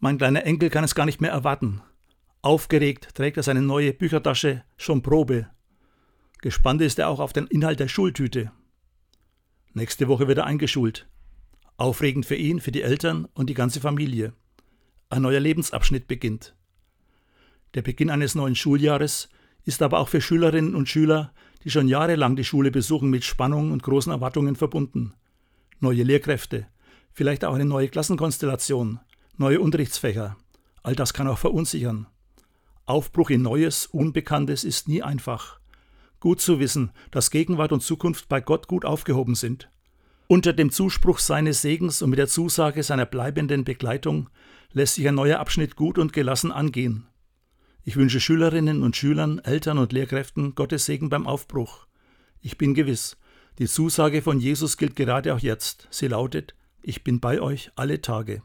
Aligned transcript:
Mein 0.00 0.16
kleiner 0.16 0.44
Enkel 0.44 0.70
kann 0.70 0.84
es 0.84 0.94
gar 0.94 1.06
nicht 1.06 1.20
mehr 1.20 1.32
erwarten. 1.32 1.82
Aufgeregt 2.40 3.16
trägt 3.16 3.36
er 3.36 3.42
seine 3.42 3.62
neue 3.62 3.92
Büchertasche 3.92 4.62
schon 4.76 5.02
Probe. 5.02 5.48
Gespannt 6.40 6.80
ist 6.82 7.00
er 7.00 7.08
auch 7.08 7.18
auf 7.18 7.32
den 7.32 7.48
Inhalt 7.48 7.80
der 7.80 7.88
Schultüte. 7.88 8.52
Nächste 9.74 10.06
Woche 10.06 10.28
wird 10.28 10.38
er 10.38 10.46
eingeschult. 10.46 11.08
Aufregend 11.76 12.26
für 12.26 12.36
ihn, 12.36 12.60
für 12.60 12.70
die 12.70 12.82
Eltern 12.82 13.26
und 13.34 13.50
die 13.50 13.54
ganze 13.54 13.80
Familie. 13.80 14.34
Ein 15.10 15.22
neuer 15.22 15.40
Lebensabschnitt 15.40 16.06
beginnt. 16.06 16.54
Der 17.74 17.82
Beginn 17.82 18.10
eines 18.10 18.36
neuen 18.36 18.54
Schuljahres 18.54 19.28
ist 19.64 19.82
aber 19.82 19.98
auch 19.98 20.08
für 20.08 20.20
Schülerinnen 20.20 20.76
und 20.76 20.88
Schüler, 20.88 21.32
die 21.64 21.70
schon 21.70 21.88
jahrelang 21.88 22.36
die 22.36 22.44
Schule 22.44 22.70
besuchen, 22.70 23.10
mit 23.10 23.24
Spannung 23.24 23.72
und 23.72 23.82
großen 23.82 24.12
Erwartungen 24.12 24.54
verbunden. 24.54 25.14
Neue 25.80 26.04
Lehrkräfte, 26.04 26.68
vielleicht 27.12 27.44
auch 27.44 27.54
eine 27.54 27.64
neue 27.64 27.88
Klassenkonstellation, 27.88 29.00
neue 29.38 29.60
Unterrichtsfächer. 29.60 30.36
All 30.82 30.94
das 30.94 31.12
kann 31.12 31.28
auch 31.28 31.38
verunsichern. 31.38 32.06
Aufbruch 32.86 33.30
in 33.30 33.42
Neues, 33.42 33.86
Unbekanntes 33.86 34.64
ist 34.64 34.88
nie 34.88 35.02
einfach. 35.02 35.60
Gut 36.20 36.40
zu 36.40 36.58
wissen, 36.58 36.90
dass 37.10 37.30
Gegenwart 37.30 37.72
und 37.72 37.82
Zukunft 37.82 38.28
bei 38.28 38.40
Gott 38.40 38.66
gut 38.66 38.84
aufgehoben 38.84 39.34
sind. 39.34 39.70
Unter 40.26 40.52
dem 40.52 40.70
Zuspruch 40.70 41.18
seines 41.18 41.62
Segens 41.62 42.02
und 42.02 42.10
mit 42.10 42.18
der 42.18 42.28
Zusage 42.28 42.82
seiner 42.82 43.06
bleibenden 43.06 43.64
Begleitung 43.64 44.28
lässt 44.72 44.96
sich 44.96 45.08
ein 45.08 45.14
neuer 45.14 45.38
Abschnitt 45.38 45.76
gut 45.76 45.98
und 45.98 46.12
gelassen 46.12 46.52
angehen. 46.52 47.06
Ich 47.84 47.96
wünsche 47.96 48.20
Schülerinnen 48.20 48.82
und 48.82 48.96
Schülern, 48.96 49.38
Eltern 49.38 49.78
und 49.78 49.92
Lehrkräften 49.92 50.54
Gottes 50.54 50.84
Segen 50.84 51.08
beim 51.08 51.26
Aufbruch. 51.26 51.86
Ich 52.42 52.58
bin 52.58 52.74
gewiss, 52.74 53.16
die 53.58 53.66
Zusage 53.66 54.22
von 54.22 54.38
Jesus 54.38 54.76
gilt 54.76 54.94
gerade 54.94 55.34
auch 55.34 55.40
jetzt. 55.40 55.88
Sie 55.90 56.08
lautet, 56.08 56.54
ich 56.82 57.02
bin 57.02 57.18
bei 57.18 57.40
euch 57.40 57.72
alle 57.74 58.00
Tage. 58.00 58.36